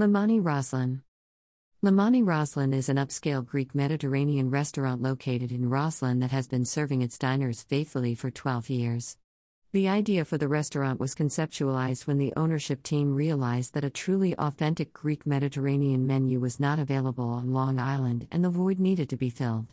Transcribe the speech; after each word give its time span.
Limani 0.00 0.42
Roslyn. 0.42 1.02
Limani 1.84 2.26
Roslyn 2.26 2.72
is 2.72 2.88
an 2.88 2.96
upscale 2.96 3.44
Greek 3.44 3.74
Mediterranean 3.74 4.48
restaurant 4.48 5.02
located 5.02 5.52
in 5.52 5.68
Roslyn 5.68 6.20
that 6.20 6.30
has 6.30 6.48
been 6.48 6.64
serving 6.64 7.02
its 7.02 7.18
diners 7.18 7.62
faithfully 7.62 8.14
for 8.14 8.30
12 8.30 8.70
years. 8.70 9.18
The 9.72 9.88
idea 9.88 10.24
for 10.24 10.38
the 10.38 10.48
restaurant 10.48 11.00
was 11.00 11.14
conceptualized 11.14 12.06
when 12.06 12.16
the 12.16 12.32
ownership 12.34 12.82
team 12.82 13.14
realized 13.14 13.74
that 13.74 13.84
a 13.84 13.90
truly 13.90 14.34
authentic 14.36 14.94
Greek 14.94 15.26
Mediterranean 15.26 16.06
menu 16.06 16.40
was 16.40 16.58
not 16.58 16.78
available 16.78 17.28
on 17.28 17.52
Long 17.52 17.78
Island 17.78 18.26
and 18.32 18.42
the 18.42 18.48
void 18.48 18.78
needed 18.78 19.10
to 19.10 19.18
be 19.18 19.28
filled. 19.28 19.66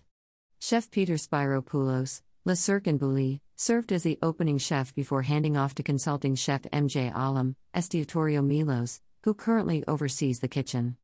Chef 0.60 0.92
Peter 0.92 1.14
Spyropoulos, 1.14 2.22
Le 2.44 2.58
Cirque 2.58 2.88
and 2.88 3.00
Bouley, 3.00 3.40
served 3.56 3.94
as 3.94 4.04
the 4.04 4.20
opening 4.22 4.58
chef 4.58 4.94
before 4.94 5.22
handing 5.22 5.56
off 5.56 5.74
to 5.76 5.84
consulting 5.84 6.36
chef 6.36 6.64
MJ 6.64 7.14
Alam, 7.16 7.56
Estiatorio 7.74 8.46
Milos, 8.46 9.00
who 9.28 9.34
currently 9.34 9.84
oversees 9.90 10.40
the 10.40 10.48
kitchen. 10.48 10.96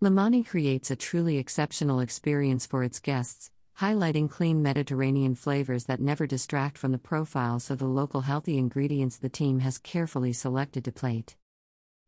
Limani 0.00 0.42
creates 0.42 0.90
a 0.90 0.96
truly 0.96 1.36
exceptional 1.36 2.00
experience 2.00 2.64
for 2.64 2.82
its 2.82 3.00
guests, 3.00 3.50
highlighting 3.78 4.30
clean 4.30 4.62
Mediterranean 4.62 5.34
flavors 5.34 5.84
that 5.84 6.00
never 6.00 6.26
distract 6.26 6.78
from 6.78 6.92
the 6.92 6.96
profiles 6.96 7.70
of 7.70 7.76
the 7.76 7.84
local 7.84 8.22
healthy 8.22 8.56
ingredients 8.56 9.18
the 9.18 9.28
team 9.28 9.58
has 9.58 9.76
carefully 9.76 10.32
selected 10.32 10.86
to 10.86 10.90
plate. 10.90 11.36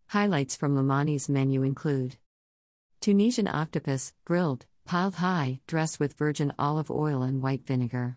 Highlights 0.06 0.56
from 0.56 0.74
Limani's 0.74 1.28
menu 1.28 1.62
include 1.62 2.16
Tunisian 3.02 3.46
octopus, 3.46 4.14
grilled, 4.24 4.64
piled 4.86 5.16
high, 5.16 5.60
dressed 5.66 6.00
with 6.00 6.16
virgin 6.16 6.50
olive 6.58 6.90
oil 6.90 7.20
and 7.20 7.42
white 7.42 7.66
vinegar. 7.66 8.16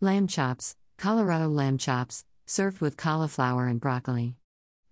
Lamb 0.00 0.28
chops, 0.28 0.76
Colorado 0.96 1.48
lamb 1.48 1.76
chops, 1.76 2.24
served 2.46 2.80
with 2.80 2.96
cauliflower 2.96 3.66
and 3.66 3.80
broccoli. 3.80 4.36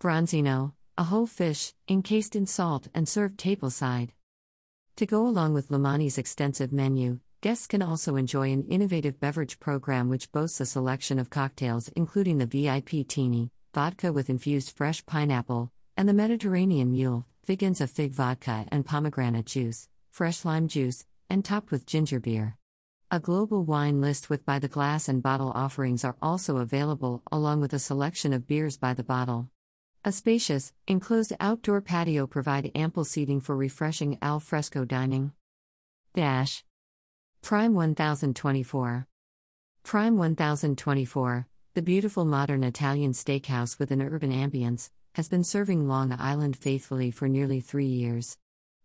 Bronzino, 0.01 0.73
a 0.99 1.05
whole 1.05 1.27
fish, 1.27 1.75
encased 1.89 2.37
in 2.37 2.47
salt 2.47 2.89
and 2.95 3.09
served 3.09 3.39
tableside. 3.39 4.11
To 4.97 5.07
go 5.07 5.27
along 5.27 5.55
with 5.55 5.71
Limani's 5.71 6.19
extensive 6.19 6.73
menu, 6.73 7.21
Guests 7.43 7.67
can 7.67 7.83
also 7.83 8.15
enjoy 8.15 8.53
an 8.53 8.63
innovative 8.69 9.19
beverage 9.19 9.59
program 9.59 10.09
which 10.09 10.31
boasts 10.31 10.61
a 10.61 10.65
selection 10.65 11.19
of 11.19 11.29
cocktails 11.29 11.89
including 11.97 12.39
the 12.39 12.47
VIP 12.47 13.05
Teeny, 13.09 13.51
vodka 13.75 14.13
with 14.13 14.31
infused 14.31 14.71
fresh 14.71 15.05
pineapple, 15.07 15.73
and 15.97 16.09
the 16.09 16.15
Mediterranean 16.15 16.93
Mule, 16.93 17.27
Figenza 17.45 17.89
fig 17.89 18.13
vodka 18.13 18.65
and 18.71 18.87
pomegranate 18.87 19.47
juice, 19.47 19.89
fresh 20.13 20.45
lime 20.45 20.69
juice, 20.69 21.05
and 21.29 21.45
topped 21.45 21.73
with 21.73 21.85
ginger 21.85 22.21
beer. 22.21 22.57
A 23.11 23.19
global 23.19 23.65
wine 23.65 24.01
list 24.01 24.31
with 24.31 24.47
by 24.47 24.61
the 24.61 24.69
glass 24.69 25.09
and 25.09 25.21
bottle 25.21 25.51
offerings 25.53 26.05
are 26.05 26.17
also 26.23 26.59
available, 26.59 27.25
along 27.33 27.61
with 27.61 27.73
a 27.73 27.81
selection 27.81 28.33
of 28.33 28.47
beers 28.47 28.77
by 28.77 28.95
the 28.95 29.03
bottle. 29.03 29.51
A 30.05 30.11
spacious, 30.11 30.73
enclosed 30.89 31.33
outdoor 31.39 31.81
patio 31.81 32.27
provide 32.27 32.73
ample 32.75 33.05
seating 33.05 33.41
for 33.41 33.57
refreshing 33.57 34.19
al 34.21 34.41
fresco 34.41 34.85
dining. 34.85 35.31
Dash 36.13 36.65
Prime 37.41 37.73
1024. 37.73 39.07
Prime 39.85 40.17
1024, 40.17 41.47
the 41.75 41.83
beautiful 41.83 42.25
modern 42.25 42.65
Italian 42.65 43.13
steakhouse 43.13 43.79
with 43.79 43.93
an 43.93 44.03
urban 44.03 44.33
ambience, 44.33 44.91
has 45.15 45.29
been 45.29 45.45
serving 45.45 45.87
Long 45.87 46.13
Island 46.19 46.57
faithfully 46.57 47.13
for 47.13 47.29
nearly 47.29 47.61
three 47.61 47.87
years. 47.87 48.39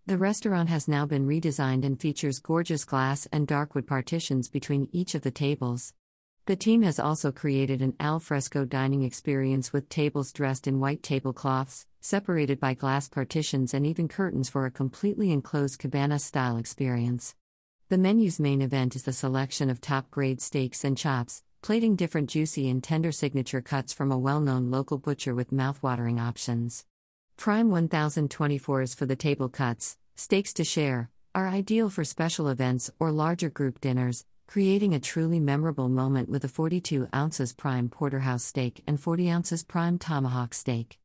The 0.05 0.19
restaurant 0.19 0.69
has 0.69 0.87
now 0.87 1.07
been 1.07 1.25
redesigned 1.25 1.83
and 1.83 1.99
features 1.99 2.37
gorgeous 2.37 2.85
glass 2.85 3.27
and 3.31 3.47
darkwood 3.47 3.87
partitions 3.87 4.49
between 4.49 4.87
each 4.91 5.15
of 5.15 5.23
the 5.23 5.31
tables. 5.31 5.95
The 6.47 6.55
team 6.55 6.83
has 6.83 6.97
also 6.97 7.33
created 7.33 7.81
an 7.81 7.93
al 7.99 8.21
fresco 8.21 8.63
dining 8.63 9.03
experience 9.03 9.73
with 9.73 9.89
tables 9.89 10.31
dressed 10.31 10.65
in 10.65 10.79
white 10.79 11.03
tablecloths, 11.03 11.85
separated 11.99 12.57
by 12.57 12.73
glass 12.73 13.09
partitions, 13.09 13.73
and 13.73 13.85
even 13.85 14.07
curtains 14.07 14.47
for 14.47 14.65
a 14.65 14.71
completely 14.71 15.33
enclosed 15.33 15.77
cabana 15.77 16.19
style 16.19 16.55
experience. 16.55 17.35
The 17.89 17.97
menu's 17.97 18.39
main 18.39 18.61
event 18.61 18.95
is 18.95 19.03
the 19.03 19.11
selection 19.11 19.69
of 19.69 19.81
top 19.81 20.09
grade 20.09 20.39
steaks 20.39 20.85
and 20.85 20.97
chops, 20.97 21.43
plating 21.61 21.97
different 21.97 22.29
juicy 22.29 22.69
and 22.69 22.81
tender 22.81 23.11
signature 23.11 23.61
cuts 23.61 23.91
from 23.91 24.09
a 24.09 24.17
well 24.17 24.39
known 24.39 24.71
local 24.71 24.97
butcher 24.97 25.35
with 25.35 25.51
mouthwatering 25.51 26.17
options. 26.17 26.85
Prime 27.35 27.69
1024s 27.69 28.95
for 28.95 29.05
the 29.05 29.17
table 29.17 29.49
cuts, 29.49 29.97
steaks 30.15 30.53
to 30.53 30.63
share, 30.63 31.09
are 31.35 31.49
ideal 31.49 31.89
for 31.89 32.05
special 32.05 32.47
events 32.47 32.89
or 33.01 33.11
larger 33.11 33.49
group 33.49 33.81
dinners, 33.81 34.23
creating 34.47 34.93
a 34.93 34.99
truly 34.99 35.41
memorable 35.41 35.89
moment 35.89 36.29
with 36.29 36.41
a 36.45 36.47
42 36.47 37.09
ounces 37.13 37.53
prime 37.53 37.89
porterhouse 37.89 38.45
steak 38.45 38.81
and 38.87 38.99
40 38.99 39.29
ounces 39.29 39.63
prime 39.63 39.99
tomahawk 39.99 40.53
steak. 40.53 40.97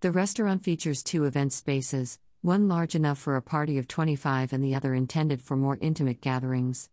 The 0.00 0.10
restaurant 0.10 0.64
features 0.64 1.02
two 1.02 1.24
event 1.24 1.52
spaces, 1.52 2.18
one 2.40 2.68
large 2.68 2.94
enough 2.94 3.18
for 3.18 3.36
a 3.36 3.42
party 3.42 3.76
of 3.76 3.86
25 3.86 4.54
and 4.54 4.64
the 4.64 4.74
other 4.74 4.94
intended 4.94 5.42
for 5.42 5.56
more 5.56 5.76
intimate 5.80 6.22
gatherings. 6.22 6.88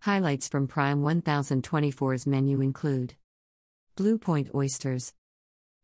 Highlights 0.00 0.48
from 0.48 0.66
Prime 0.66 1.02
1024's 1.02 2.26
menu 2.26 2.62
include 2.62 3.14
Blue 3.96 4.16
Point 4.16 4.48
oysters, 4.54 5.12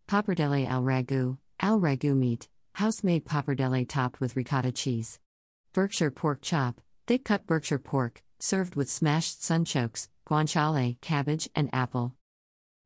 pappardelle 0.09 0.67
al 0.67 0.83
ragu, 0.83 1.37
al 1.61 1.81
ragu 1.81 2.17
meat, 2.17 2.49
house-made 2.75 3.27
pappardelle 3.27 3.87
topped 3.87 4.21
with 4.21 4.37
ricotta 4.37 4.73
cheese, 4.73 5.19
Berkshire 5.75 6.11
pork 6.11 6.41
chop, 6.41 6.81
thick-cut 7.07 7.47
Berkshire 7.47 7.79
pork, 7.79 8.23
served 8.39 8.75
with 8.75 8.91
smashed 8.91 9.41
sunchokes, 9.41 10.09
guanciale, 10.27 11.01
cabbage, 11.01 11.49
and 11.55 11.71
apple. 11.73 12.15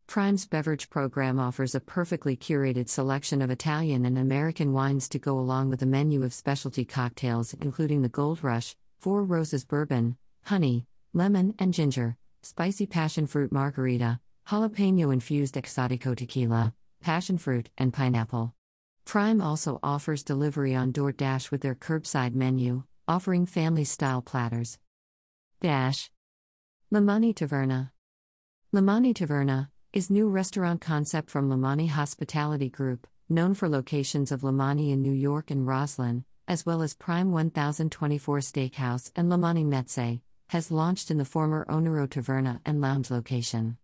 Prime's 0.07 0.47
beverage 0.47 0.89
program 0.89 1.39
offers 1.39 1.75
a 1.75 1.81
perfectly 1.81 2.35
curated 2.35 2.89
selection 2.89 3.43
of 3.43 3.51
Italian 3.51 4.07
and 4.07 4.17
American 4.17 4.73
wines 4.73 5.09
to 5.11 5.19
go 5.19 5.39
along 5.39 5.69
with 5.69 5.83
a 5.83 5.87
menu 5.87 6.23
of 6.23 6.33
specialty 6.33 6.85
cocktails, 6.85 7.55
including 7.61 8.01
the 8.01 8.09
Gold 8.09 8.43
Rush, 8.43 8.75
Four 8.99 9.23
Roses 9.23 9.67
Bourbon, 9.67 10.17
Honey, 10.45 10.87
Lemon 11.13 11.55
and 11.59 11.75
Ginger, 11.75 12.17
Spicy 12.43 12.87
Passion 12.87 13.27
Fruit 13.27 13.53
Margarita, 13.53 14.21
Jalapeno 14.49 15.13
Infused 15.13 15.57
Exotico 15.57 16.17
Tequila, 16.17 16.73
Passion 17.03 17.37
Fruit, 17.37 17.69
and 17.77 17.93
Pineapple. 17.93 18.55
Prime 19.05 19.43
also 19.43 19.79
offers 19.83 20.23
delivery 20.23 20.75
on 20.75 20.93
DoorDash 20.93 21.51
with 21.51 21.61
their 21.61 21.75
curbside 21.75 22.35
menu, 22.35 22.85
offering 23.07 23.45
family 23.45 23.85
style 23.85 24.23
platters. 24.23 24.79
Dash 25.61 26.09
Limani 26.93 27.35
Taverna 27.35 27.91
Limani 28.73 29.13
Taverna 29.13 29.71
is 29.93 30.09
new 30.09 30.29
restaurant 30.29 30.81
concept 30.81 31.29
from 31.29 31.51
Limani 31.51 31.89
Hospitality 31.89 32.71
Group, 32.71 33.09
known 33.29 33.55
for 33.55 33.69
locations 33.69 34.31
of 34.31 34.43
Limani 34.43 34.93
in 34.93 35.03
New 35.03 35.13
York 35.13 35.51
and 35.51 35.67
Roslyn, 35.67 36.25
as 36.47 36.65
well 36.65 36.81
as 36.81 36.95
Prime 36.95 37.33
1024 37.33 38.39
Steakhouse 38.39 39.11
and 39.17 39.33
Limani 39.33 39.65
Mezze, 39.65 40.21
has 40.51 40.71
launched 40.71 41.11
in 41.11 41.19
the 41.19 41.25
former 41.25 41.67
Onoro 41.69 42.07
Taverna 42.07 42.61
and 42.65 42.81
Lounge 42.81 43.11
location. 43.11 43.79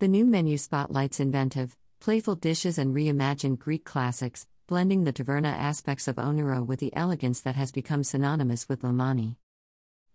The 0.00 0.08
new 0.08 0.26
menu 0.26 0.58
spotlights 0.58 1.20
inventive, 1.20 1.74
playful 2.00 2.34
dishes 2.34 2.76
and 2.76 2.94
reimagined 2.94 3.60
Greek 3.60 3.86
classics, 3.86 4.46
blending 4.66 5.04
the 5.04 5.12
taverna 5.14 5.54
aspects 5.56 6.06
of 6.06 6.16
Onoro 6.16 6.66
with 6.66 6.80
the 6.80 6.94
elegance 6.94 7.40
that 7.40 7.56
has 7.56 7.72
become 7.72 8.04
synonymous 8.04 8.68
with 8.68 8.82
Limani. 8.82 9.36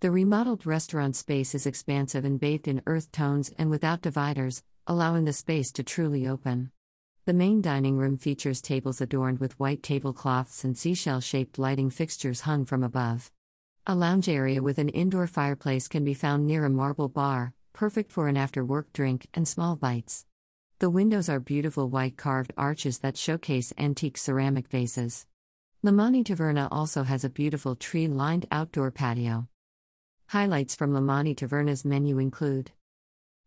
The 0.01 0.11
remodeled 0.11 0.65
restaurant 0.65 1.17
space 1.17 1.53
is 1.53 1.65
expansive 1.65 2.23
and 2.23 2.39
bathed 2.39 2.69
in 2.69 2.81
earth 2.87 3.11
tones 3.11 3.51
and 3.57 3.69
without 3.69 4.01
dividers, 4.01 4.63
allowing 4.87 5.25
the 5.25 5.33
space 5.33 5.73
to 5.73 5.83
truly 5.83 6.25
open. 6.25 6.71
The 7.25 7.33
main 7.33 7.61
dining 7.61 7.97
room 7.97 8.17
features 8.17 8.61
tables 8.61 9.01
adorned 9.01 9.39
with 9.39 9.59
white 9.59 9.83
tablecloths 9.83 10.63
and 10.63 10.77
seashell 10.77 11.19
shaped 11.19 11.59
lighting 11.59 11.89
fixtures 11.89 12.41
hung 12.41 12.63
from 12.63 12.81
above. 12.81 13.29
A 13.85 13.93
lounge 13.93 14.29
area 14.29 14.63
with 14.63 14.77
an 14.77 14.87
indoor 14.87 15.27
fireplace 15.27 15.89
can 15.89 16.05
be 16.05 16.13
found 16.13 16.47
near 16.47 16.63
a 16.63 16.69
marble 16.69 17.09
bar, 17.09 17.53
perfect 17.73 18.09
for 18.09 18.29
an 18.29 18.37
after 18.37 18.63
work 18.63 18.93
drink 18.93 19.27
and 19.33 19.45
small 19.45 19.75
bites. 19.75 20.25
The 20.79 20.89
windows 20.89 21.27
are 21.27 21.41
beautiful 21.41 21.89
white 21.89 22.15
carved 22.15 22.53
arches 22.55 22.99
that 22.99 23.17
showcase 23.17 23.73
antique 23.77 24.17
ceramic 24.17 24.69
vases. 24.69 25.27
Limani 25.83 26.23
Taverna 26.23 26.69
also 26.71 27.03
has 27.03 27.25
a 27.25 27.29
beautiful 27.29 27.75
tree 27.75 28.07
lined 28.07 28.45
outdoor 28.49 28.91
patio. 28.91 29.48
Highlights 30.29 30.75
from 30.75 30.93
Limani 30.93 31.35
Taverna's 31.35 31.83
menu 31.83 32.19
include 32.19 32.69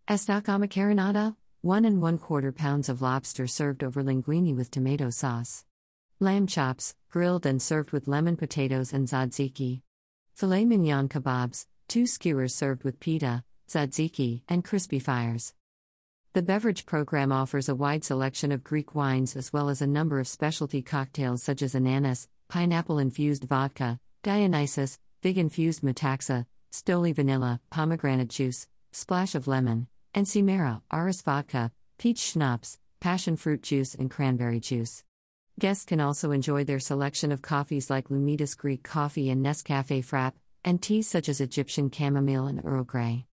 Estacca 0.09 0.59
macaronata, 0.59 1.37
1 1.61 1.85
and 1.85 2.03
1 2.03 2.19
quarter 2.19 2.51
pounds 2.51 2.89
of 2.89 3.01
lobster 3.01 3.47
served 3.47 3.85
over 3.85 4.03
linguine 4.03 4.57
with 4.57 4.69
tomato 4.69 5.09
sauce. 5.09 5.65
Lamb 6.19 6.49
chops, 6.49 6.97
grilled 7.09 7.47
and 7.47 7.63
served 7.63 7.93
with 7.93 8.09
lemon 8.09 8.37
potatoes 8.37 8.93
and 8.93 9.07
tzatziki. 9.07 9.83
Filet 10.35 10.65
mignon 10.65 11.09
kebabs, 11.09 11.67
2 11.87 12.05
skewers 12.05 12.53
served 12.53 12.83
with 12.83 12.99
pita, 12.99 13.45
tzatziki, 13.69 14.43
and 14.49 14.65
crispy 14.65 14.99
fires. 14.99 15.55
The 16.33 16.43
beverage 16.43 16.85
program 16.85 17.31
offers 17.31 17.69
a 17.69 17.77
wide 17.77 18.03
selection 18.03 18.51
of 18.51 18.65
Greek 18.65 18.93
wines 18.93 19.37
as 19.37 19.53
well 19.53 19.69
as 19.69 19.83
a 19.83 19.87
number 19.87 20.19
of 20.19 20.27
specialty 20.27 20.83
cocktails 20.83 21.45
such 21.45 21.63
as 21.63 21.77
ananas, 21.77 22.27
pineapple 22.49 22.99
infused 22.99 23.45
vodka, 23.45 24.01
Dionysus, 24.25 24.99
fig 25.21 25.39
infused 25.39 25.83
metaxa, 25.83 26.47
Stoli 26.73 27.15
vanilla, 27.15 27.61
pomegranate 27.69 28.31
juice, 28.31 28.67
splash 28.93 29.35
of 29.35 29.47
lemon, 29.47 29.89
and 30.15 30.27
Cimera, 30.27 30.81
Aris 30.91 31.21
vodka, 31.21 31.71
peach 31.99 32.19
schnapps, 32.19 32.79
passion 32.99 33.37
fruit 33.37 33.63
juice, 33.63 33.95
and 33.95 34.11
cranberry 34.11 34.59
juice. 34.59 35.05
Guests 35.61 35.85
can 35.85 36.01
also 36.01 36.31
enjoy 36.31 36.65
their 36.65 36.81
selection 36.81 37.31
of 37.31 37.43
coffees 37.43 37.91
like 37.91 38.09
Loumidis 38.09 38.57
Greek 38.57 38.83
coffee 38.83 39.29
and 39.29 39.45
Nescafe 39.45 40.03
Frappe, 40.03 40.39
and 40.65 40.81
teas 40.81 41.07
such 41.07 41.29
as 41.29 41.43
Egyptian 41.43 41.91
chamomile 41.91 42.47
and 42.47 42.65
Earl 42.65 42.85
Grey. 42.85 43.27